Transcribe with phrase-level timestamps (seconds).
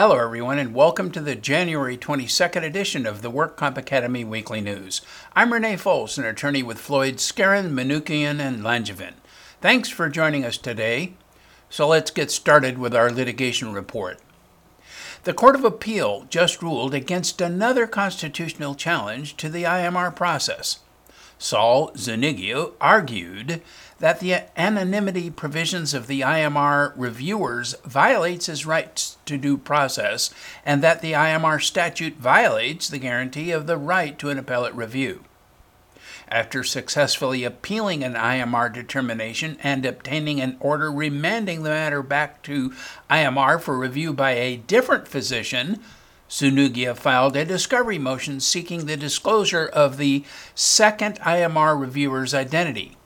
[0.00, 4.62] Hello, everyone, and welcome to the January 22nd edition of the Work Comp Academy Weekly
[4.62, 5.02] News.
[5.36, 9.12] I'm Renee Fols, an attorney with Floyd, Skeren, Manukian, and Langevin.
[9.60, 11.12] Thanks for joining us today.
[11.68, 14.18] So let's get started with our litigation report.
[15.24, 20.78] The Court of Appeal just ruled against another constitutional challenge to the IMR process.
[21.38, 23.60] Saul Zuniga argued
[24.00, 30.30] that the anonymity provisions of the IMR reviewers violates his rights to due process
[30.64, 35.22] and that the IMR statute violates the guarantee of the right to an appellate review.
[36.28, 42.72] After successfully appealing an IMR determination and obtaining an order remanding the matter back to
[43.10, 45.80] IMR for review by a different physician,
[46.30, 52.96] Zuniga filed a discovery motion seeking the disclosure of the second IMR reviewer's identity.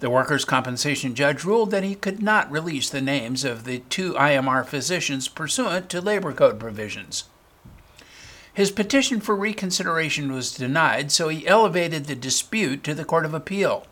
[0.00, 4.14] The workers' compensation judge ruled that he could not release the names of the two
[4.14, 7.24] IMR physicians pursuant to labor code provisions.
[8.52, 13.34] His petition for reconsideration was denied, so he elevated the dispute to the Court of
[13.34, 13.86] Appeal.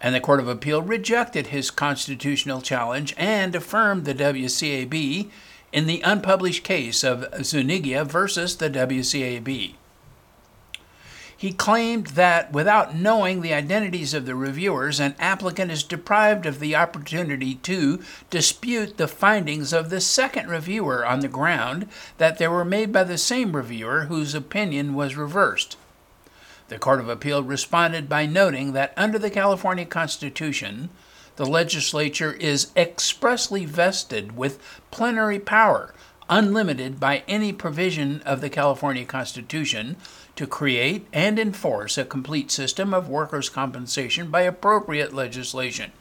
[0.00, 5.30] And the Court of Appeal rejected his constitutional challenge and affirmed the WCAB
[5.72, 9.74] in the unpublished case of Zuniga versus the WCAB.
[11.40, 16.60] He claimed that without knowing the identities of the reviewers, an applicant is deprived of
[16.60, 21.88] the opportunity to dispute the findings of the second reviewer on the ground
[22.18, 25.78] that they were made by the same reviewer whose opinion was reversed.
[26.68, 30.90] The Court of Appeal responded by noting that under the California Constitution,
[31.36, 34.58] the legislature is expressly vested with
[34.90, 35.94] plenary power,
[36.30, 39.96] unlimited by any provision of the California Constitution,
[40.36, 45.92] to create and enforce a complete system of workers' compensation by appropriate legislation.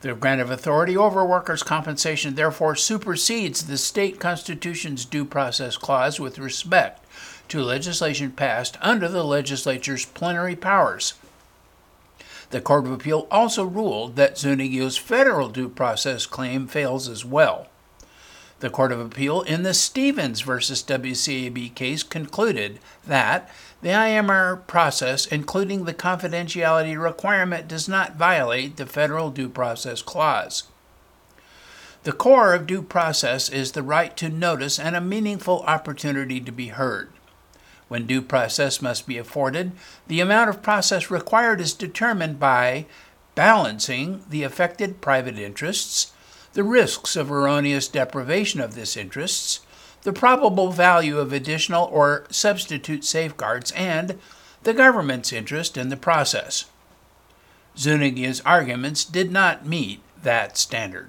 [0.00, 6.18] The grant of authority over workers' compensation therefore supersedes the state constitution's due process clause
[6.18, 7.04] with respect
[7.48, 11.14] to legislation passed under the legislature's plenary powers.
[12.50, 17.68] The Court of Appeal also ruled that Zuniga's federal due process claim fails as well.
[18.62, 23.50] The Court of Appeal in the Stevens versus WCAB case concluded that
[23.80, 30.62] the IMR process, including the confidentiality requirement, does not violate the federal due process clause.
[32.04, 36.52] The core of due process is the right to notice and a meaningful opportunity to
[36.52, 37.10] be heard.
[37.88, 39.72] When due process must be afforded,
[40.06, 42.86] the amount of process required is determined by
[43.34, 46.12] balancing the affected private interests,
[46.52, 49.60] the risks of erroneous deprivation of this interests,
[50.02, 54.18] the probable value of additional or substitute safeguards, and
[54.62, 56.66] the government's interest in the process.
[57.76, 61.08] Zuniga's arguments did not meet that standard.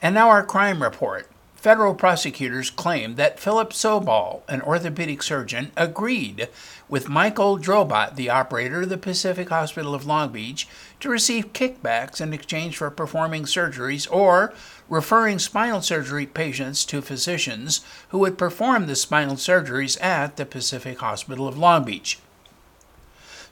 [0.00, 1.30] And now our crime report
[1.62, 6.48] federal prosecutors claimed that Philip Sobol, an orthopedic surgeon, agreed
[6.88, 10.66] with Michael Drobot, the operator of the Pacific Hospital of Long Beach,
[10.98, 14.52] to receive kickbacks in exchange for performing surgeries or
[14.88, 20.98] referring spinal surgery patients to physicians who would perform the spinal surgeries at the Pacific
[20.98, 22.18] Hospital of Long Beach.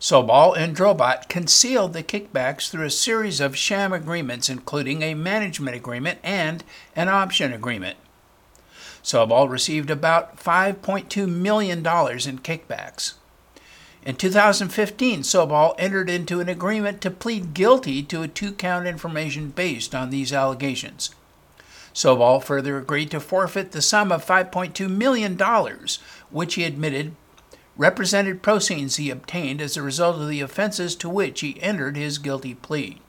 [0.00, 5.76] Sobol and Drobot concealed the kickbacks through a series of sham agreements, including a management
[5.76, 6.64] agreement and
[6.96, 7.98] an option agreement.
[9.04, 13.14] Sobol received about $5.2 million in kickbacks.
[14.02, 19.50] In 2015, Sobol entered into an agreement to plead guilty to a two count information
[19.50, 21.10] based on these allegations.
[21.92, 25.38] Sobol further agreed to forfeit the sum of $5.2 million,
[26.30, 27.14] which he admitted
[27.80, 32.18] represented proceeds he obtained as a result of the offenses to which he entered his
[32.18, 33.00] guilty plea.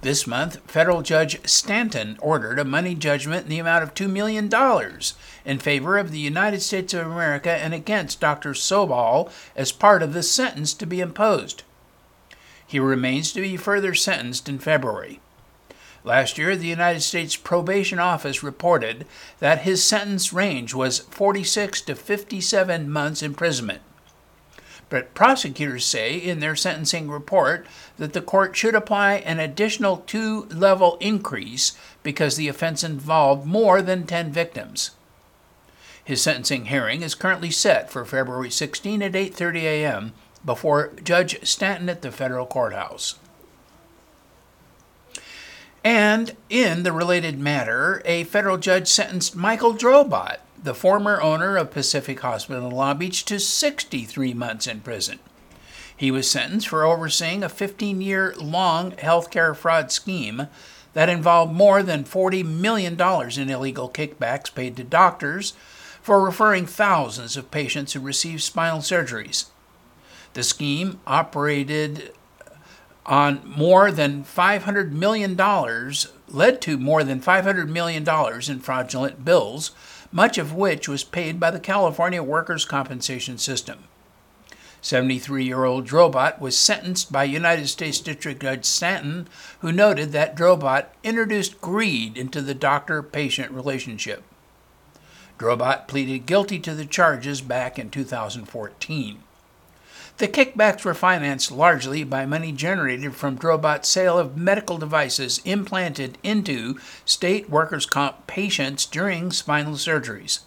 [0.00, 4.50] This month, federal judge Stanton ordered a money judgment in the amount of $2 million
[5.44, 8.50] in favor of the United States of America and against Dr.
[8.50, 11.62] Sobol as part of the sentence to be imposed.
[12.66, 15.20] He remains to be further sentenced in February.
[16.04, 19.06] Last year, the United States Probation Office reported
[19.38, 23.82] that his sentence range was 46 to 57 months imprisonment.
[24.88, 27.66] But prosecutors say in their sentencing report
[27.96, 31.72] that the court should apply an additional two level increase
[32.02, 34.90] because the offense involved more than 10 victims.
[36.04, 40.12] His sentencing hearing is currently set for February 16 at 8:30 a.m.
[40.44, 43.14] before Judge Stanton at the federal courthouse.
[45.84, 51.72] And in the related matter, a federal judge sentenced Michael Drobot, the former owner of
[51.72, 55.18] Pacific Hospital in Long Beach, to 63 months in prison.
[55.96, 60.46] He was sentenced for overseeing a 15 year long healthcare fraud scheme
[60.94, 65.52] that involved more than $40 million in illegal kickbacks paid to doctors
[66.00, 69.46] for referring thousands of patients who received spinal surgeries.
[70.34, 72.12] The scheme operated
[73.04, 75.36] on more than $500 million,
[76.28, 78.06] led to more than $500 million
[78.48, 79.72] in fraudulent bills,
[80.12, 83.84] much of which was paid by the California Workers' Compensation System.
[84.82, 89.28] 73 year old Drobot was sentenced by United States District Judge Stanton,
[89.60, 94.24] who noted that Drobot introduced greed into the doctor patient relationship.
[95.38, 99.21] Drobot pleaded guilty to the charges back in 2014.
[100.18, 106.18] The kickbacks were financed largely by money generated from Drobot's sale of medical devices implanted
[106.22, 110.40] into state workers' comp patients during spinal surgeries.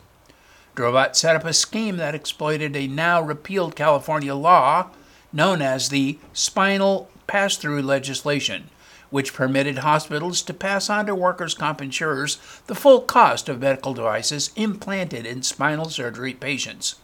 [0.75, 4.89] Drobot set up a scheme that exploited a now repealed California law
[5.33, 8.69] known as the Spinal Pass Through Legislation,
[9.09, 12.37] which permitted hospitals to pass on to workers' comp insurers
[12.67, 16.95] the full cost of medical devices implanted in spinal surgery patients.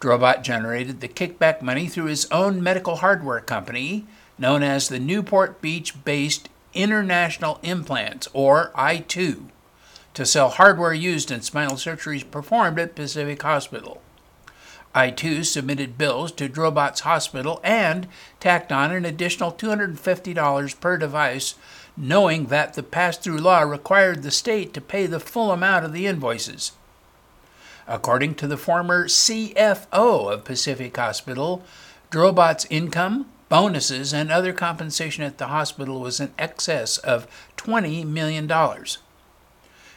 [0.00, 4.06] Drobot generated the kickback money through his own medical hardware company,
[4.38, 9.48] known as the Newport Beach based International Implants, or I2,
[10.14, 14.00] to sell hardware used in spinal surgeries performed at Pacific Hospital.
[14.94, 18.08] I2 submitted bills to Drobot's hospital and
[18.40, 21.54] tacked on an additional $250 per device,
[21.96, 25.92] knowing that the pass through law required the state to pay the full amount of
[25.92, 26.72] the invoices.
[27.90, 31.64] According to the former CFO of Pacific Hospital,
[32.12, 37.26] Drobot's income, bonuses, and other compensation at the hospital was in excess of
[37.56, 38.48] $20 million.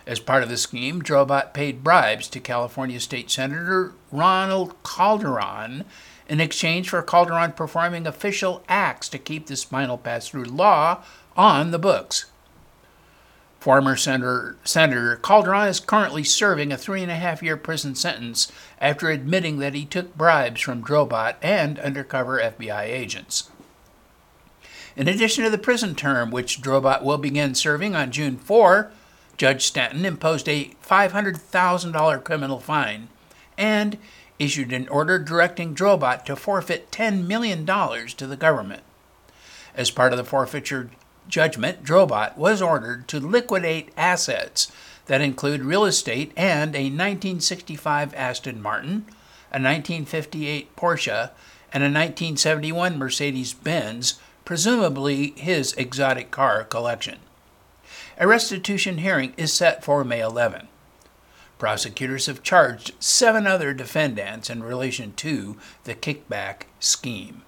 [0.08, 5.86] As part of the scheme, Drobot paid bribes to California State Senator Ronald Calderon
[6.28, 11.04] in exchange for Calderon performing official acts to keep the spinal pass through law
[11.38, 12.26] on the books.
[13.64, 18.52] Former Senator, Senator Calderon is currently serving a three and a half year prison sentence
[18.82, 23.50] after admitting that he took bribes from Drobot and undercover FBI agents.
[24.98, 28.92] In addition to the prison term, which Drobot will begin serving on June 4,
[29.38, 33.08] Judge Stanton imposed a $500,000 criminal fine
[33.58, 33.98] and
[34.40, 38.84] issued an order directing Drobot to forfeit $10 million to the government.
[39.74, 40.90] As part of the forfeiture
[41.28, 44.72] judgment, Drobot was ordered to liquidate assets
[45.06, 49.06] that include real estate and a 1965 Aston Martin,
[49.52, 51.32] a 1958 Porsche,
[51.74, 57.20] and a 1971 Mercedes Benz, presumably his exotic car collection.
[58.18, 60.68] A restitution hearing is set for May 11.
[61.58, 67.44] Prosecutors have charged seven other defendants in relation to the kickback scheme.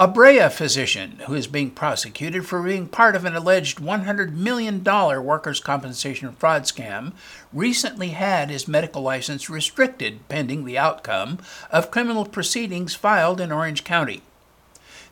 [0.00, 4.84] A Brea physician who is being prosecuted for being part of an alleged $100 million
[4.84, 7.14] workers' compensation fraud scam
[7.52, 11.40] recently had his medical license restricted pending the outcome
[11.72, 14.22] of criminal proceedings filed in Orange County.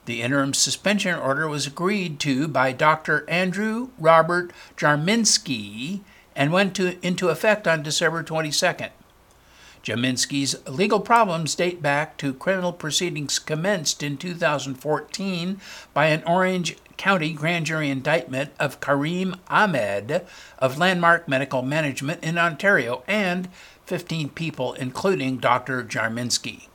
[0.05, 3.29] The interim suspension order was agreed to by Dr.
[3.29, 6.03] Andrew Robert Jarminski
[6.37, 8.91] and went to, into effect on December 22nd.
[9.87, 15.61] Jarminski's legal problems date back to criminal proceedings commenced in 2014
[15.95, 20.27] by an Orange County grand jury indictment of Kareem Ahmed
[20.59, 23.49] of Landmark Medical Management in Ontario and
[23.85, 25.85] 15 people, including Dr.
[25.85, 26.67] Jarminski.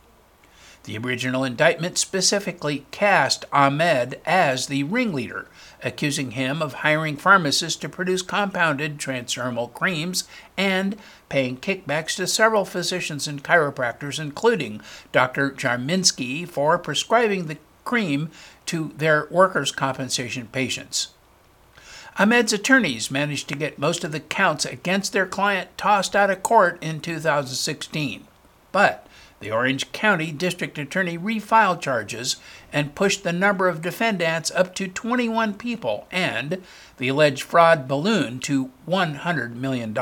[0.83, 5.47] The original indictment specifically cast Ahmed as the ringleader,
[5.83, 10.23] accusing him of hiring pharmacists to produce compounded transdermal creams
[10.57, 10.97] and
[11.29, 15.51] paying kickbacks to several physicians and chiropractors, including Dr.
[15.51, 18.31] Jarminski, for prescribing the cream
[18.65, 21.09] to their workers' compensation patients.
[22.17, 26.43] Ahmed's attorneys managed to get most of the counts against their client tossed out of
[26.43, 28.27] court in 2016.
[28.71, 29.07] But
[29.41, 32.37] the Orange County District Attorney refiled charges
[32.71, 36.61] and pushed the number of defendants up to 21 people and
[36.97, 39.97] the alleged fraud balloon to $100 million.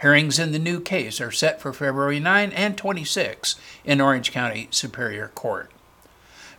[0.00, 4.68] Hearings in the new case are set for February 9 and 26 in Orange County
[4.70, 5.70] Superior Court.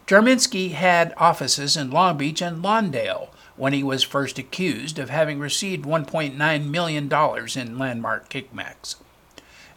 [0.05, 5.39] Jarminski had offices in Long Beach and Lawndale when he was first accused of having
[5.39, 8.96] received $1.9 million in landmark kickbacks.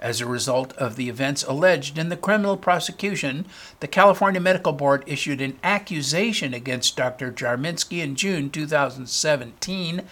[0.03, 3.47] As a result of the events alleged in the criminal prosecution,
[3.79, 7.31] the California Medical Board issued an accusation against Dr.
[7.31, 10.03] Jarminski in June 2017,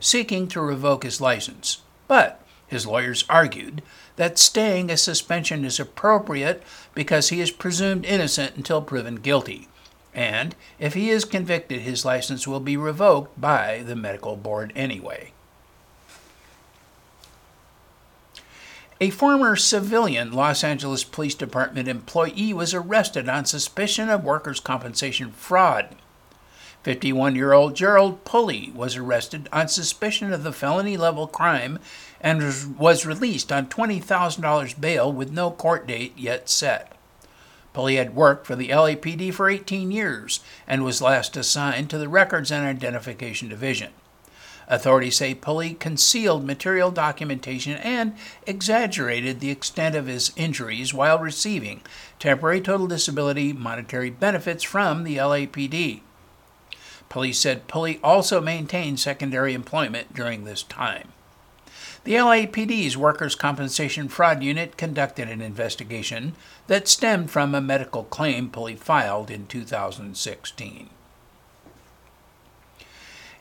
[0.00, 1.82] seeking to revoke his license.
[2.08, 3.82] But his lawyers argued
[4.16, 6.62] that staying a suspension is appropriate
[6.94, 9.68] because he is presumed innocent until proven guilty.
[10.14, 15.33] And if he is convicted, his license will be revoked by the medical board anyway.
[19.04, 25.30] A former civilian Los Angeles Police Department employee was arrested on suspicion of workers' compensation
[25.32, 25.94] fraud.
[26.84, 31.78] 51 year old Gerald Pulley was arrested on suspicion of the felony level crime
[32.18, 36.96] and was released on $20,000 bail with no court date yet set.
[37.74, 42.08] Pulley had worked for the LAPD for 18 years and was last assigned to the
[42.08, 43.90] Records and Identification Division.
[44.68, 48.14] Authorities say Pulley concealed material documentation and
[48.46, 51.82] exaggerated the extent of his injuries while receiving
[52.18, 56.00] temporary total disability monetary benefits from the LAPD.
[57.08, 61.12] Police said Pulley also maintained secondary employment during this time.
[62.04, 66.34] The LAPD's Workers' Compensation Fraud Unit conducted an investigation
[66.66, 70.90] that stemmed from a medical claim Pulley filed in 2016.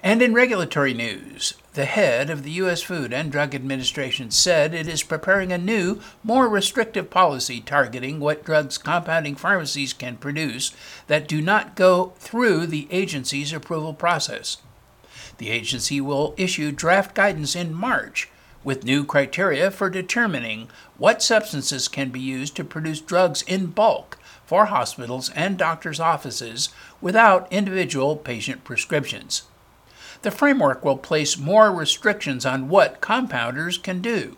[0.05, 2.81] And in regulatory news, the head of the U.S.
[2.81, 8.43] Food and Drug Administration said it is preparing a new, more restrictive policy targeting what
[8.43, 10.75] drugs compounding pharmacies can produce
[11.07, 14.57] that do not go through the agency's approval process.
[15.37, 18.29] The agency will issue draft guidance in March
[18.61, 20.67] with new criteria for determining
[20.97, 26.67] what substances can be used to produce drugs in bulk for hospitals and doctors' offices
[26.99, 29.43] without individual patient prescriptions
[30.23, 34.37] the framework will place more restrictions on what compounders can do.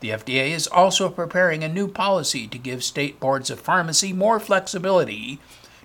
[0.00, 4.40] The FDA is also preparing a new policy to give state boards of pharmacy more
[4.40, 5.38] flexibility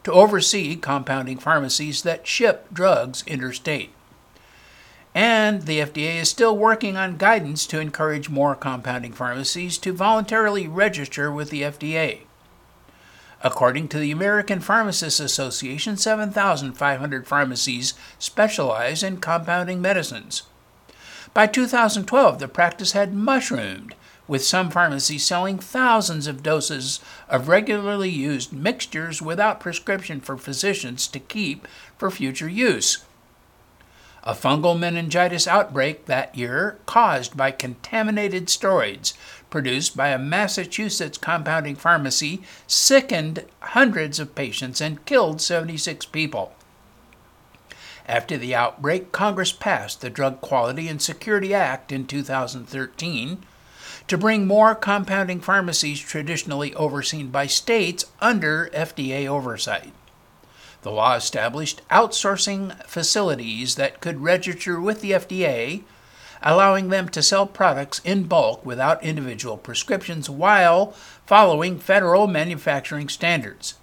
[0.03, 3.91] to oversee compounding pharmacies that ship drugs interstate.
[5.13, 10.67] And the FDA is still working on guidance to encourage more compounding pharmacies to voluntarily
[10.67, 12.21] register with the FDA.
[13.43, 20.43] According to the American Pharmacists Association, 7,500 pharmacies specialize in compounding medicines.
[21.33, 23.95] By 2012, the practice had mushroomed,
[24.27, 31.07] with some pharmacies selling thousands of doses of regularly used mixtures without prescription for physicians
[31.07, 31.67] to keep
[31.97, 33.03] for future use.
[34.23, 39.13] A fungal meningitis outbreak that year, caused by contaminated steroids,
[39.49, 46.53] produced by a Massachusetts compounding pharmacy sickened hundreds of patients and killed 76 people.
[48.07, 53.43] After the outbreak, Congress passed the Drug Quality and Security Act in 2013
[54.07, 59.93] to bring more compounding pharmacies traditionally overseen by states under FDA oversight.
[60.81, 65.83] The law established outsourcing facilities that could register with the FDA
[66.41, 70.91] allowing them to sell products in bulk without individual prescriptions while
[71.25, 73.75] following federal manufacturing standards.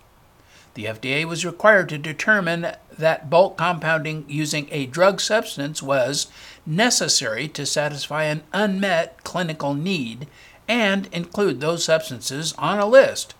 [0.74, 6.28] The FDA was required to determine that bulk compounding using a drug substance was
[6.66, 10.28] necessary to satisfy an unmet clinical need
[10.68, 13.34] and include those substances on a list.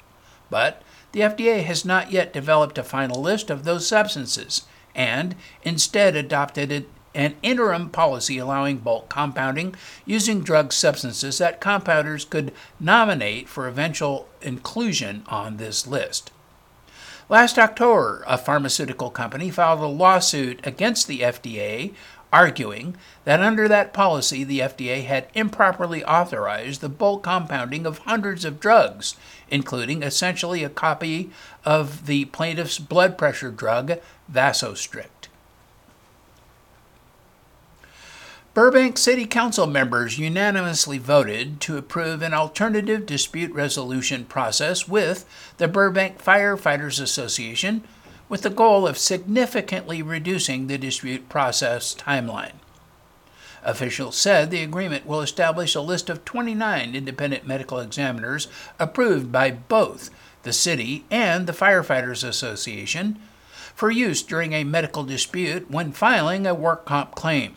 [0.51, 4.63] But the FDA has not yet developed a final list of those substances
[4.95, 9.75] and instead adopted an interim policy allowing bulk compounding
[10.05, 16.31] using drug substances that compounders could nominate for eventual inclusion on this list.
[17.31, 21.93] Last October, a pharmaceutical company filed a lawsuit against the FDA,
[22.33, 28.45] arguing that under that policy, the FDA had improperly authorized the bulk compounding of hundreds
[28.45, 29.17] of drugs,
[29.51, 31.31] including essentially a copy
[31.65, 33.93] of the plaintiff's blood pressure drug,
[34.31, 35.29] Vasostrict.
[38.59, 45.25] Burbank City Council members unanimously voted to approve an alternative dispute resolution process with
[45.59, 47.85] the Burbank Firefighters Association
[48.29, 52.55] with the goal of significantly reducing the dispute process timeline.
[53.65, 59.51] Officials said the agreement will establish a list of 29 independent medical examiners approved by
[59.51, 60.11] both
[60.43, 63.19] the city and the Firefighters Association
[63.75, 67.57] for use during a medical dispute when filing a work comp claim.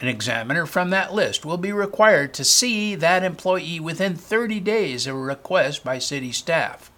[0.00, 5.06] An examiner from that list will be required to see that employee within 30 days
[5.06, 6.90] of a request by city staff.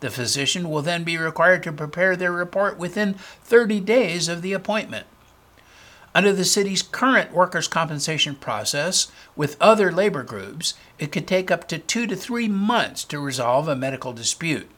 [0.00, 4.52] The physician will then be required to prepare their report within 30 days of the
[4.52, 5.06] appointment.
[6.14, 11.68] Under the city's current workers' compensation process with other labor groups, it could take up
[11.68, 14.68] to two to three months to resolve a medical dispute.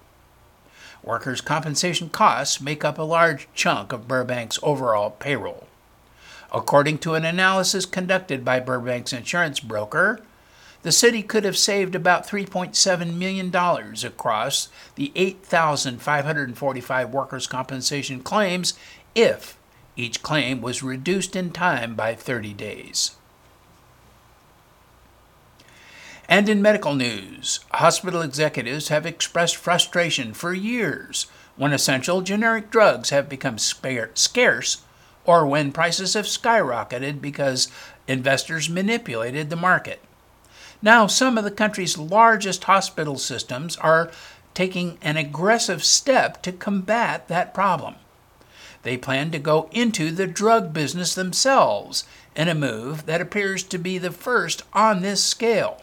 [1.02, 5.66] Workers' compensation costs make up a large chunk of Burbank's overall payroll.
[6.52, 10.20] According to an analysis conducted by Burbank's insurance broker,
[10.82, 18.74] the city could have saved about $3.7 million across the 8,545 workers' compensation claims
[19.14, 19.58] if
[19.96, 23.16] each claim was reduced in time by 30 days.
[26.28, 33.10] And in medical news, hospital executives have expressed frustration for years when essential generic drugs
[33.10, 34.82] have become scarce
[35.24, 37.68] or when prices have skyrocketed because
[38.06, 40.00] investors manipulated the market.
[40.82, 44.10] Now, some of the country's largest hospital systems are
[44.54, 47.96] taking an aggressive step to combat that problem.
[48.82, 53.78] They plan to go into the drug business themselves in a move that appears to
[53.78, 55.82] be the first on this scale.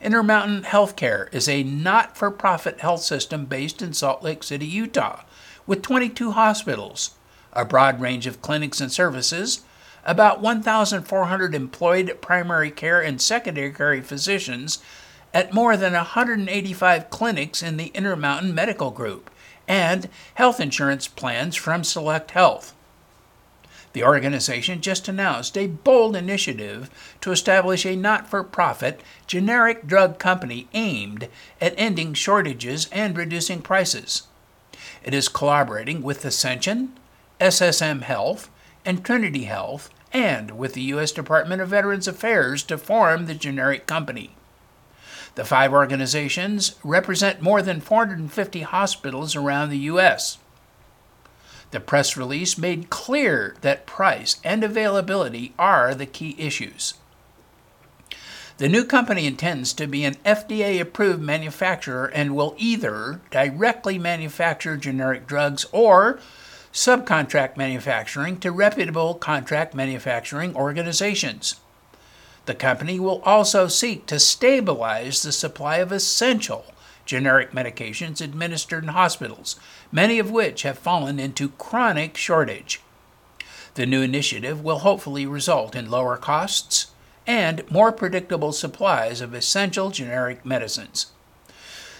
[0.00, 5.22] Intermountain Healthcare is a not for profit health system based in Salt Lake City, Utah,
[5.66, 7.14] with 22 hospitals,
[7.52, 9.62] a broad range of clinics and services,
[10.04, 14.82] about 1,400 employed primary care and secondary care physicians
[15.32, 19.30] at more than 185 clinics in the Intermountain Medical Group,
[19.66, 22.74] and health insurance plans from Select Health.
[23.94, 30.18] The organization just announced a bold initiative to establish a not for profit generic drug
[30.18, 31.28] company aimed
[31.60, 34.24] at ending shortages and reducing prices.
[35.04, 36.98] It is collaborating with Ascension,
[37.40, 38.50] SSM Health,
[38.84, 41.12] and Trinity Health, and with the U.S.
[41.12, 44.36] Department of Veterans Affairs to form the generic company.
[45.34, 50.38] The five organizations represent more than 450 hospitals around the U.S.
[51.72, 56.94] The press release made clear that price and availability are the key issues.
[58.58, 64.76] The new company intends to be an FDA approved manufacturer and will either directly manufacture
[64.76, 66.20] generic drugs or
[66.74, 71.60] subcontract manufacturing to reputable contract manufacturing organizations.
[72.46, 76.66] The company will also seek to stabilize the supply of essential
[77.06, 79.54] generic medications administered in hospitals,
[79.92, 82.80] many of which have fallen into chronic shortage.
[83.74, 86.88] The new initiative will hopefully result in lower costs
[87.24, 91.13] and more predictable supplies of essential generic medicines.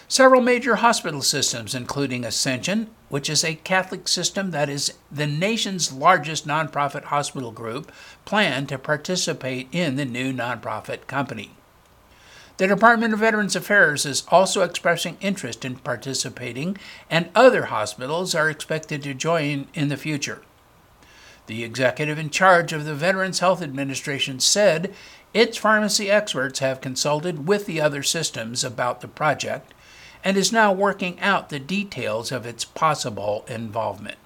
[0.07, 5.91] Several major hospital systems, including Ascension, which is a Catholic system that is the nation's
[5.91, 7.91] largest nonprofit hospital group,
[8.23, 11.51] plan to participate in the new nonprofit company.
[12.57, 16.77] The Department of Veterans Affairs is also expressing interest in participating,
[17.09, 20.43] and other hospitals are expected to join in the future.
[21.47, 24.93] The executive in charge of the Veterans Health Administration said
[25.33, 29.73] its pharmacy experts have consulted with the other systems about the project
[30.25, 34.17] and is now working out the details of its possible involvement.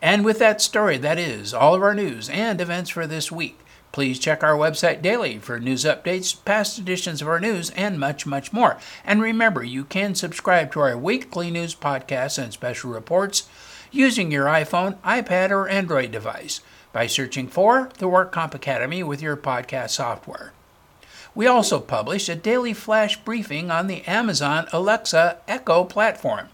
[0.00, 3.58] And with that story, that is all of our news and events for this week.
[3.90, 8.26] Please check our website daily for news updates, past editions of our news, and much,
[8.26, 8.78] much more.
[9.04, 13.48] And remember, you can subscribe to our weekly news podcasts and special reports
[13.90, 16.60] using your iPhone, iPad, or Android device
[16.92, 20.52] by searching for the WorkComp Academy with your podcast software.
[21.38, 26.48] We also publish a daily flash briefing on the Amazon Alexa Echo platform.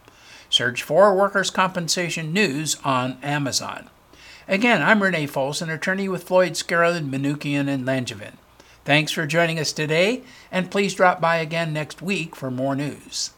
[0.50, 3.88] Search for Workers' Compensation News on Amazon.
[4.46, 8.34] Again, I'm Renee Folsom, attorney with Floyd Skeren, Manukian, and Langevin.
[8.84, 13.30] Thanks for joining us today, and please drop by again next week for more news.